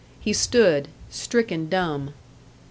He 0.19 0.33
stood, 0.33 0.87
stricken 1.11 1.69
dumb. 1.69 2.15